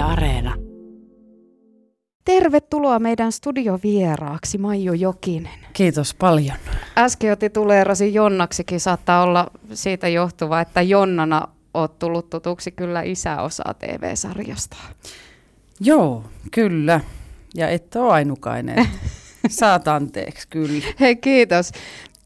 [0.00, 0.54] Yle Areena.
[2.24, 5.60] Tervetuloa meidän studiovieraaksi Maiju Jokinen.
[5.72, 6.56] Kiitos paljon.
[6.98, 13.74] Äsken otti tuleerasi Jonnaksikin, saattaa olla siitä johtuva, että Jonnana oot tullut tutuksi kyllä isäosaa
[13.74, 14.76] TV-sarjasta.
[15.80, 17.00] Joo, kyllä.
[17.54, 18.88] Ja et ole ainukainen.
[19.48, 20.84] Saat anteeksi, kyllä.
[21.00, 21.72] Hei kiitos.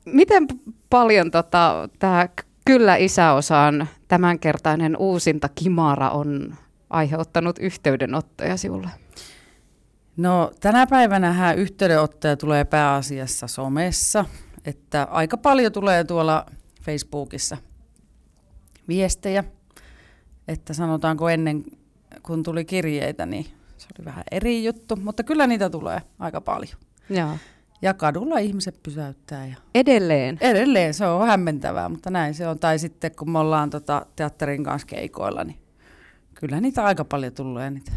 [0.05, 0.47] Miten
[0.91, 2.29] paljon tota, tämä
[2.67, 6.55] Kyllä isäosaan tämänkertainen uusinta Kimara on
[6.95, 8.91] aiheuttanut yhteydenottoja sinulle?
[10.17, 14.25] No tänä päivänä yhteydenottoja tulee pääasiassa somessa,
[14.65, 16.47] että aika paljon tulee tuolla
[16.83, 17.57] Facebookissa
[18.89, 19.45] viestejä,
[20.49, 21.65] että sanotaanko ennen
[22.23, 23.45] kun tuli kirjeitä, niin
[23.77, 26.75] se oli vähän eri juttu, mutta kyllä niitä tulee aika paljon.
[27.11, 27.37] Joo.
[27.83, 29.47] Ja kadulla ihmiset pysäyttää.
[29.47, 30.39] Ja edelleen?
[30.41, 32.59] Edelleen, se on hämmentävää, mutta näin se on.
[32.59, 35.64] Tai sitten kun me ollaan tota, teatterin kanssa keikoilla, niin
[36.47, 37.93] kyllä niitä aika paljon tulee niitä.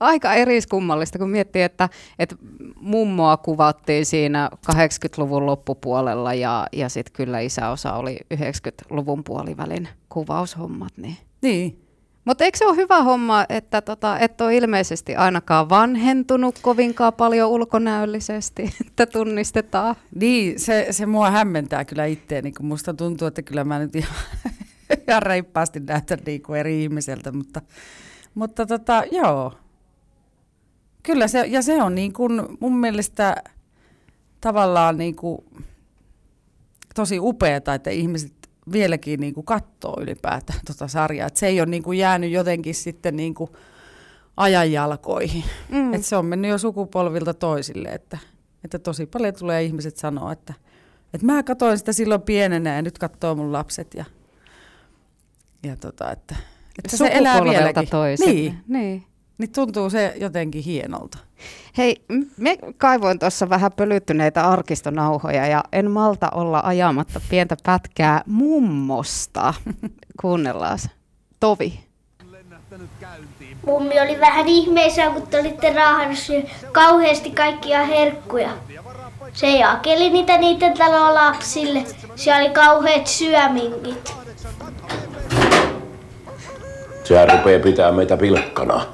[0.00, 1.88] aika eriskummallista, kun miettii, että,
[2.18, 2.36] että
[2.80, 10.92] mummoa kuvattiin siinä 80-luvun loppupuolella ja, ja sitten kyllä isäosa oli 90-luvun puolivälin kuvaushommat.
[10.96, 11.16] Niin.
[11.42, 11.86] niin.
[12.24, 17.50] Mutta eikö se ole hyvä homma, että tota, et ole ilmeisesti ainakaan vanhentunut kovinkaan paljon
[17.50, 19.94] ulkonäöllisesti, että tunnistetaan?
[20.14, 24.14] Niin, se, se mua hämmentää kyllä itteeni, kun musta tuntuu, että kyllä mä nyt ihan,
[25.08, 27.62] ihan reippaasti näytän niin kuin eri ihmiseltä, mutta,
[28.34, 29.52] mutta tota, joo.
[31.02, 33.36] Kyllä se, ja se on niin kuin mun mielestä
[34.40, 35.38] tavallaan niin kuin
[36.94, 38.32] tosi upeaa, että ihmiset
[38.72, 41.26] vieläkin niin kuin katsoo ylipäätään tuota sarjaa.
[41.26, 43.50] Et se ei ole niin kuin jäänyt jotenkin sitten niin kuin
[44.36, 45.44] ajanjalkoihin.
[45.68, 45.94] Mm.
[45.94, 48.18] Et se on mennyt jo sukupolvilta toisille, että,
[48.64, 50.54] että tosi paljon tulee ihmiset sanoa, että,
[51.14, 53.94] että mä katsoin sitä silloin pienenä ja nyt katsoo mun lapset.
[53.94, 54.04] Ja,
[55.62, 56.36] ja tota, että,
[56.78, 57.88] että se elää vieläkin.
[57.88, 58.32] Toiselle.
[58.32, 58.58] Niin.
[58.68, 59.04] niin
[59.40, 61.18] niin tuntuu se jotenkin hienolta.
[61.78, 62.04] Hei,
[62.36, 69.54] me kaivoin tuossa vähän pölyttyneitä arkistonauhoja ja en malta olla ajamatta pientä pätkää mummosta.
[70.20, 70.78] Kuunnellaan.
[71.40, 71.80] Tovi.
[73.66, 76.18] Mummi oli vähän ihmeissään, kun te olitte raahannut
[76.72, 78.50] kauheasti kaikkia herkkuja.
[79.32, 81.84] Se jakeli niitä niiden talon lapsille.
[82.16, 84.19] Se oli kauheat syöminkit.
[87.10, 88.86] Sehän rupeaa pitää meitä pilkkana.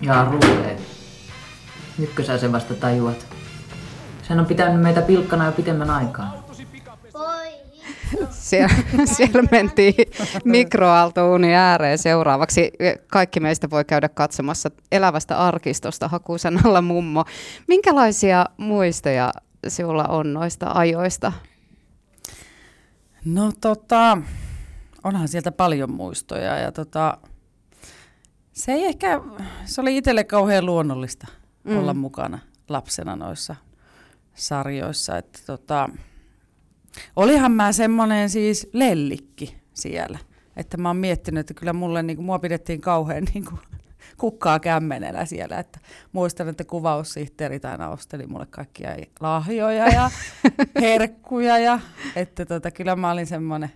[0.00, 0.76] Jaa, ruulee.
[1.98, 3.26] Nytkö sä sen vasta tajuat?
[4.22, 6.44] Sen on pitänyt meitä pilkkana jo pitemmän aikaa.
[8.30, 9.94] Siellä, siellä mentiin
[10.44, 12.72] mikroaaltouuni ääreen seuraavaksi.
[13.06, 17.24] Kaikki meistä voi käydä katsomassa elävästä arkistosta hakusanalla mummo.
[17.68, 19.32] Minkälaisia muistoja
[19.68, 21.32] sinulla on noista ajoista?
[23.24, 24.18] No tota,
[25.04, 27.18] onhan sieltä paljon muistoja ja tota,
[28.58, 29.20] se ei ehkä,
[29.64, 31.26] se oli itselle kauhean luonnollista
[31.64, 31.78] mm.
[31.78, 32.38] olla mukana
[32.68, 33.56] lapsena noissa
[34.34, 35.18] sarjoissa.
[35.18, 35.88] Että tota,
[37.16, 40.18] olihan mä semmoinen siis lellikki siellä.
[40.56, 43.60] Että mä oon miettinyt, että kyllä mulle, niin kuin, mua pidettiin kauhean niin kuin,
[44.20, 45.58] kukkaa kämmenellä siellä.
[45.58, 45.78] Että
[46.12, 48.90] muistan, että kuvaussihteerit aina osteli mulle kaikkia
[49.20, 50.10] lahjoja ja
[50.80, 51.58] herkkuja.
[51.58, 51.80] Ja,
[52.16, 53.72] että tota, kyllä mä olin semmoinen,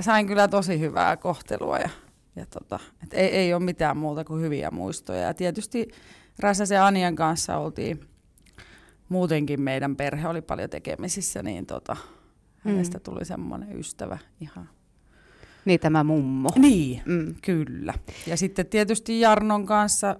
[0.00, 1.90] sain kyllä tosi hyvää kohtelua ja
[2.38, 5.20] ja tota, et ei, ei ole mitään muuta kuin hyviä muistoja.
[5.20, 5.88] Ja tietysti
[6.38, 8.00] Räsäsen ja Anian kanssa oltiin,
[9.08, 12.70] muutenkin meidän perhe oli paljon tekemisissä, niin tota, mm.
[12.70, 14.68] hänestä tuli semmoinen ystävä ihan.
[15.64, 16.50] Niin tämä mummo.
[16.56, 17.34] Niin, mm.
[17.42, 17.94] kyllä.
[18.26, 20.16] Ja sitten tietysti Jarnon kanssa,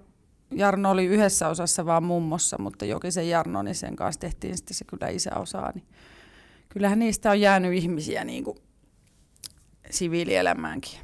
[0.51, 4.85] Jarno oli yhdessä osassa vaan mummossa, mutta Jokisen Jarno, niin sen kanssa tehtiin sitten se
[4.85, 5.71] kyllä isäosaa.
[5.75, 5.85] Niin
[6.69, 8.57] kyllähän niistä on jäänyt ihmisiä niin kuin
[9.89, 10.99] siviilielämäänkin.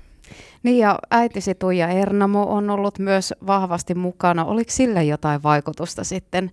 [0.64, 4.46] Niin ja äitisi Tuija Ernamo on ollut myös vahvasti mukana.
[4.46, 6.52] Oliko sillä jotain vaikutusta sitten,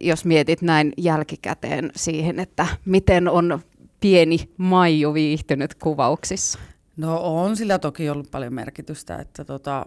[0.00, 3.60] jos mietit näin jälkikäteen siihen, että miten on
[4.00, 6.58] pieni Maiju viihtynyt kuvauksissa?
[6.96, 9.86] No on sillä toki ollut paljon merkitystä, että tota,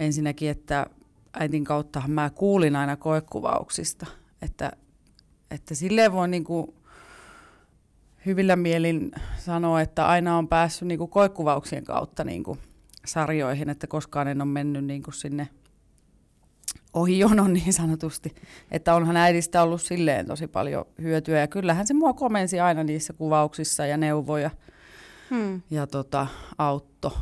[0.00, 0.86] ensinnäkin, että
[1.32, 4.06] äitin kautta mä kuulin aina koekuvauksista,
[4.42, 4.72] että,
[5.50, 6.74] että silleen voi niinku
[8.26, 12.58] hyvillä mielin sanoa, että aina on päässyt niin kuin koekuvauksien kautta niin kuin
[13.06, 15.48] sarjoihin, että koskaan en ole mennyt niin kuin sinne
[16.94, 18.34] ohi jonon niin sanotusti.
[18.70, 23.12] Että onhan äidistä ollut silleen tosi paljon hyötyä ja kyllähän se mua komensi aina niissä
[23.12, 24.50] kuvauksissa ja neuvoja
[25.30, 25.62] hmm.
[25.70, 26.26] ja tota,
[26.58, 27.18] autto.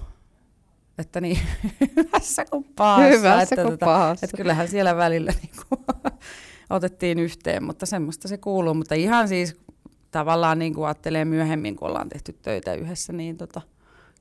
[0.98, 1.38] Että niin
[1.96, 3.16] hyvässä kuin pahassa.
[3.16, 4.26] Hyvässä että, kuin tota, pahassa.
[4.26, 5.84] Että kyllähän siellä välillä niin kuin,
[6.70, 8.74] otettiin yhteen, mutta semmoista se kuuluu.
[8.74, 9.56] Mutta ihan siis
[10.12, 13.60] tavallaan niin kuin ajattelee myöhemmin, kun ollaan tehty töitä yhdessä, niin tota,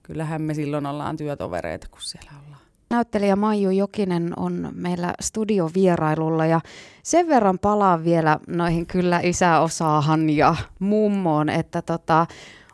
[0.03, 2.61] kyllähän me silloin ollaan työtovereita, kun siellä ollaan.
[2.89, 6.61] Näyttelijä Maiju Jokinen on meillä studiovierailulla ja
[7.03, 12.25] sen verran palaan vielä noihin kyllä isäosaahan ja mummoon, että tota,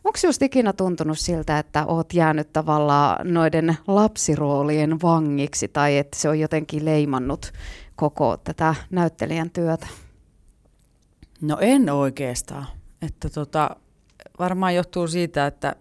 [0.04, 6.30] onko just ikinä tuntunut siltä, että oot jäänyt tavallaan noiden lapsiroolien vangiksi tai että se
[6.30, 7.52] on jotenkin leimannut
[7.96, 9.88] koko tätä näyttelijän työtä?
[11.42, 12.77] No en oikeastaan.
[13.02, 13.76] Että tota,
[14.40, 15.76] varmaan johtuu siitä, että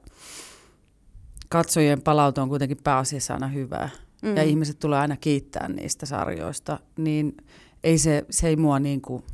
[1.49, 3.89] katsojien palautu on kuitenkin pääasiassa aina hyvää.
[4.23, 4.37] Mm.
[4.37, 6.79] Ja ihmiset tulee aina kiittää niistä sarjoista.
[6.97, 7.37] Niin
[7.85, 9.25] ei se, se ei mua niin kuin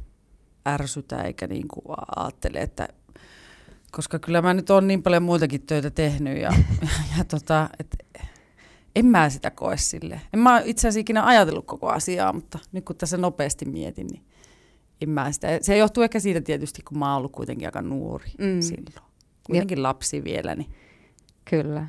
[0.68, 2.88] ärsytä eikä niin kuin ajattele, että
[3.92, 6.52] koska kyllä mä nyt on niin paljon muitakin töitä tehnyt ja,
[6.82, 6.88] ja,
[7.18, 7.96] ja tota, et,
[8.96, 10.20] en mä sitä koe sille.
[10.32, 14.22] En mä itse asiassa ikinä ajatellut koko asiaa, mutta nyt kun tässä nopeasti mietin, niin
[15.02, 15.48] en mä sitä.
[15.60, 18.60] Se johtuu ehkä siitä tietysti, kun mä oon ollut kuitenkin aika nuori mm.
[18.60, 19.12] silloin.
[19.46, 19.82] Kuitenkin ja.
[19.82, 20.54] lapsi vielä.
[20.54, 20.70] Niin.
[21.44, 21.86] Kyllä.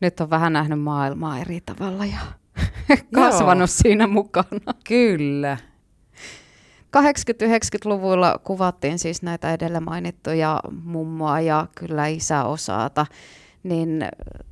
[0.00, 2.20] Nyt on vähän nähnyt maailmaa eri tavalla ja
[3.14, 4.74] kasvanut siinä mukana.
[4.88, 5.56] Kyllä.
[6.96, 13.06] 80-90-luvulla kuvattiin siis näitä edellä mainittuja mummoa ja kyllä isäosaata,
[13.62, 14.04] niin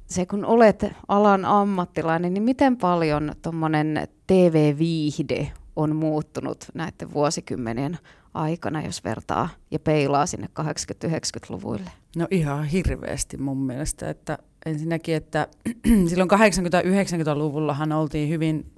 [0.06, 7.98] se kun olet alan ammattilainen, niin miten paljon tuommoinen TV-viihde on muuttunut näiden vuosikymmenien
[8.34, 11.90] aikana, jos vertaa ja peilaa sinne 80-90-luvuille?
[12.16, 15.48] No ihan hirveästi mun mielestä, että ensinnäkin, että
[16.08, 18.72] silloin 80-90-luvullahan oltiin hyvin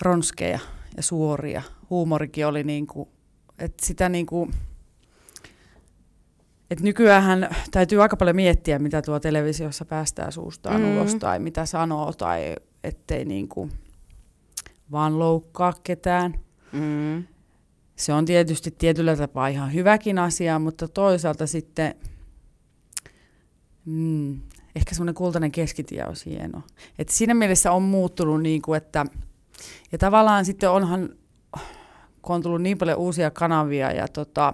[0.00, 0.58] ronskeja
[0.96, 1.62] ja suoria.
[1.90, 3.08] Huumorikin oli niin kuin,
[3.58, 4.52] että sitä niin kuin,
[6.70, 10.96] että nykyään täytyy aika paljon miettiä, mitä tuo televisiossa päästään suustaan mm.
[10.96, 13.72] ulos tai mitä sanoo tai ettei niin kuin
[14.92, 16.40] vaan loukkaa ketään.
[16.72, 17.24] Mm.
[17.96, 21.94] Se on tietysti tietyllä tapaa ihan hyväkin asia, mutta toisaalta sitten
[23.84, 24.40] mm,
[24.76, 26.62] ehkä semmoinen kultainen keskitie on hieno.
[26.98, 29.06] Et siinä mielessä on muuttunut, niin kuin, että
[29.92, 31.08] ja tavallaan sitten onhan,
[32.22, 34.52] kun on tullut niin paljon uusia kanavia ja tota,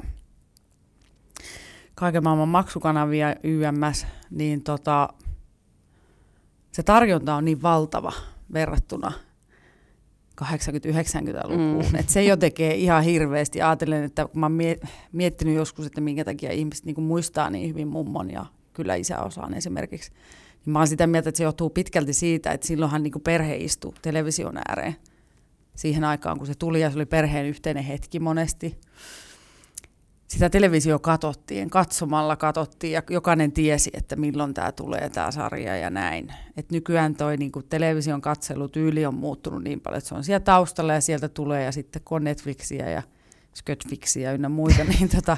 [1.95, 5.09] kaiken maailman maksukanavia YMS, niin tota,
[6.73, 8.13] se tarjonta on niin valtava
[8.53, 9.13] verrattuna
[10.43, 11.85] 80-90-lukuun.
[11.93, 11.99] Mm.
[11.99, 13.63] Et se jo tekee ihan hirveästi.
[13.63, 14.59] Ajattelen, että kun mä oon
[15.13, 20.11] miettinyt joskus, että minkä takia ihmiset niin muistaa niin hyvin mummon ja kyllä isäosaan esimerkiksi,
[20.67, 23.93] niin mä oon sitä mieltä, että se johtuu pitkälti siitä, että silloinhan niin perhe istui
[24.03, 24.97] television ääreen
[25.77, 28.77] siihen aikaan, kun se tuli ja se oli perheen yhteinen hetki monesti.
[30.29, 35.91] Sitä televisio katsottiin, katsomalla katsottiin ja jokainen tiesi, että milloin tämä tulee tämä sarja ja
[35.91, 36.35] näin.
[36.57, 40.93] Et nykyään toi niin television katselutyyli on muuttunut niin paljon, että se on siellä taustalla
[40.93, 43.03] ja sieltä tulee ja sitten kun on Netflixiä ja
[43.55, 45.37] Skötfixiä ynnä muita, niin, tota,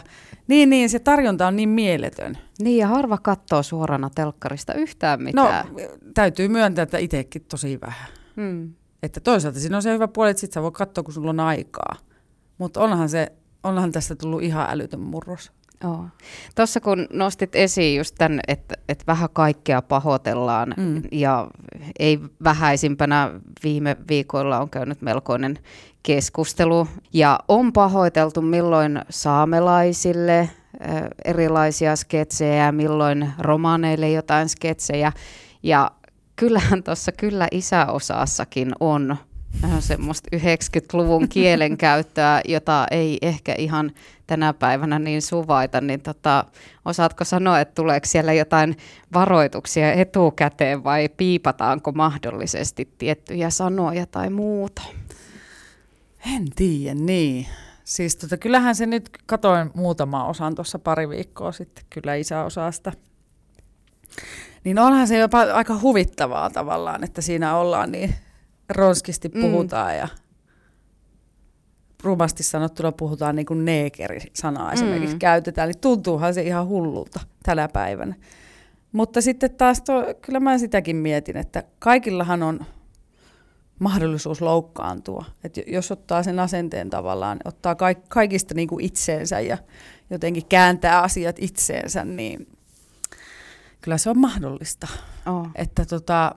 [0.49, 2.39] niin, niin se tarjonta on niin mieletön.
[2.63, 5.67] Niin ja harva katsoo suorana telkkarista yhtään mitään.
[5.67, 5.81] No
[6.15, 8.09] täytyy myöntää, että itsekin tosi vähän.
[8.37, 8.73] Hmm.
[9.03, 11.41] Että toisaalta siinä on se hyvä puoli, että sit sä voi katsoa, kun sulla on
[11.41, 11.97] aikaa.
[12.59, 13.33] Mutta onhan, se,
[13.65, 15.53] onhan tästä tullut ihan älytön murros.
[15.85, 16.05] Oh.
[16.55, 21.03] Tuossa kun nostit esiin just tämän, että, että vähän kaikkea pahoitellaan mm.
[21.13, 21.49] ja
[21.99, 23.31] ei vähäisimpänä
[23.63, 25.59] viime viikoilla on käynyt melkoinen
[26.03, 30.51] keskustelu ja on pahoiteltu milloin saamelaisille
[31.25, 35.13] erilaisia sketsejä, milloin romaneille jotain sketsejä
[35.63, 35.91] ja
[36.37, 39.17] kyllähän tuossa kyllä isäosassakin on
[39.81, 43.93] semmoista 90-luvun kielenkäyttöä, jota ei ehkä ihan
[44.27, 46.45] tänä päivänä niin suvaita, niin tota,
[46.85, 48.77] osaatko sanoa, että tuleeko siellä jotain
[49.15, 54.83] varoituksia etukäteen vai piipataanko mahdollisesti tiettyjä sanoja tai muuta?
[56.35, 57.47] En tiedä, niin.
[57.85, 62.93] Siis tota, kyllähän se nyt, katoin muutama osan tuossa pari viikkoa sitten, kyllä isäosasta.
[64.65, 68.15] Niin onhan se jopa aika huvittavaa tavallaan, että siinä ollaan niin
[68.71, 69.41] ronskisti mm.
[69.41, 69.99] puhutaan mm.
[69.99, 70.09] ja
[72.03, 74.73] rumasti sanottuna puhutaan niin kuin neekeri-sanaa mm.
[74.73, 78.15] esimerkiksi käytetään, niin tuntuuhan se ihan hullulta tänä päivänä.
[78.93, 82.61] Mutta sitten taas, to, kyllä mä sitäkin mietin, että kaikillahan on
[83.79, 85.25] mahdollisuus loukkaantua.
[85.45, 87.77] Et jos ottaa sen asenteen tavallaan, ottaa
[88.09, 89.59] kaikista niin kuin itseensä ja
[90.11, 92.59] jotenkin kääntää asiat itseensä, niin
[93.81, 94.89] kyllä se on mahdollista.
[95.27, 95.49] Oh.
[95.55, 96.35] Että tota,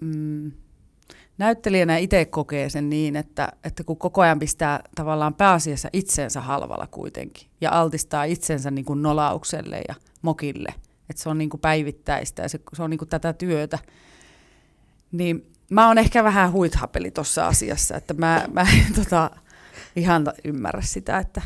[0.00, 0.52] mm,
[1.42, 6.86] näyttelijänä itse kokee sen niin, että, että kun koko ajan pistää tavallaan pääasiassa itseensä halvalla
[6.86, 10.74] kuitenkin ja altistaa itsensä niin kuin nolaukselle ja mokille,
[11.10, 13.78] että se on niin kuin päivittäistä ja se, se on niin kuin tätä työtä,
[15.12, 19.30] niin mä oon ehkä vähän huithapeli tuossa asiassa, että mä, mä en tota,
[19.96, 21.42] ihan ymmärrä sitä, että,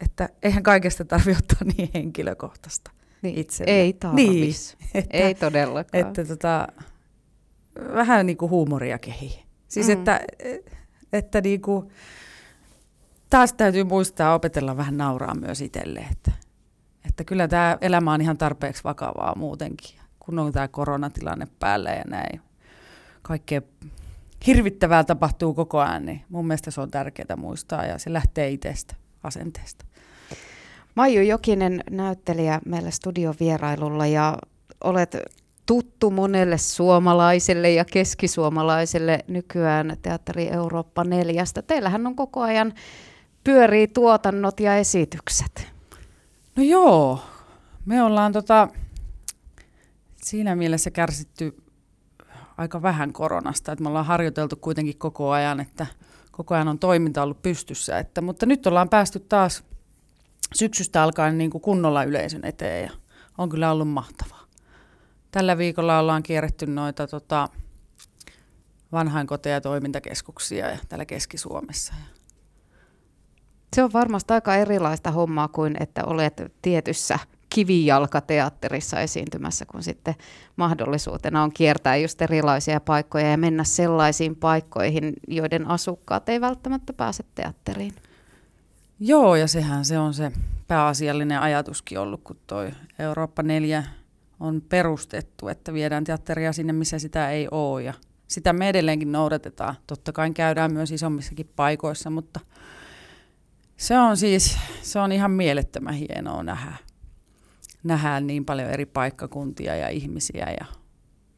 [0.00, 2.90] että eihän kaikesta tarvitse ottaa niin henkilökohtaista.
[3.22, 3.72] Niin, itselle.
[3.72, 4.76] Ei tarvis.
[4.80, 6.06] Niin, että, ei todellakaan.
[6.06, 6.68] Että tota,
[7.94, 9.44] vähän niin kuin huumoria kehii.
[9.68, 9.92] Siis Mm.
[9.92, 10.20] että,
[11.12, 11.88] että niin kuin,
[13.30, 16.32] taas täytyy muistaa opetella vähän nauraa myös itselle, että,
[17.08, 22.04] että kyllä tämä elämä on ihan tarpeeksi vakavaa muutenkin, kun on tämä koronatilanne päällä ja
[22.06, 22.40] näin.
[23.22, 23.62] Kaikkea
[24.46, 28.94] hirvittävää tapahtuu koko ajan, niin mun mielestä se on tärkeää muistaa ja se lähtee itsestä,
[29.22, 29.84] asenteesta.
[30.94, 34.38] Maiju Jokinen, näyttelijä meillä studion vierailulla ja
[34.84, 35.16] olet
[35.66, 41.62] tuttu monelle suomalaiselle ja keskisuomalaiselle nykyään Teatteri Eurooppa neljästä.
[41.62, 42.74] Teillähän on koko ajan
[43.44, 45.66] pyörii tuotannot ja esitykset.
[46.56, 47.20] No joo,
[47.86, 48.68] me ollaan tota,
[50.16, 51.56] siinä mielessä kärsitty
[52.56, 55.86] aika vähän koronasta, että me ollaan harjoiteltu kuitenkin koko ajan, että
[56.30, 59.64] koko ajan on toiminta ollut pystyssä, että, mutta nyt ollaan päästy taas
[60.54, 62.90] syksystä alkaen niin kuin kunnolla yleisön eteen ja
[63.38, 64.43] on kyllä ollut mahtavaa.
[65.34, 67.48] Tällä viikolla ollaan kierretty noita tota,
[68.92, 71.94] vanhainkoteja ja toimintakeskuksia ja täällä Keski-Suomessa.
[73.76, 77.18] Se on varmasti aika erilaista hommaa kuin että olet tietyssä
[77.50, 80.14] kivijalkateatterissa esiintymässä, kun sitten
[80.56, 87.24] mahdollisuutena on kiertää just erilaisia paikkoja ja mennä sellaisiin paikkoihin, joiden asukkaat ei välttämättä pääse
[87.34, 87.94] teatteriin.
[89.00, 90.32] Joo, ja sehän se on se
[90.68, 93.84] pääasiallinen ajatuskin ollut, kun toi Eurooppa 4
[94.44, 97.82] on perustettu, että viedään teatteria sinne, missä sitä ei ole.
[97.82, 97.94] Ja
[98.28, 99.74] sitä me edelleenkin noudatetaan.
[99.86, 102.40] Totta kai käydään myös isommissakin paikoissa, mutta
[103.76, 106.76] se on siis, se on ihan mielettömän hienoa nähdä.
[107.82, 110.66] Nähdään niin paljon eri paikkakuntia ja ihmisiä ja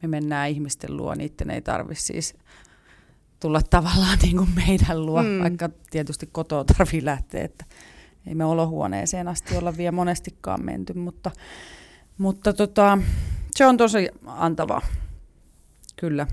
[0.01, 2.35] me mennään ihmisten luo, niiden ei tarvitse siis
[3.39, 5.39] tulla tavallaan niin kuin meidän luo, mm.
[5.39, 7.65] vaikka tietysti kotoa tarvii lähteä, että
[8.27, 11.31] ei me olohuoneeseen asti olla vielä monestikaan menty, mutta,
[12.17, 12.97] mutta tota,
[13.55, 14.81] se on tosi antava,
[15.95, 16.27] kyllä.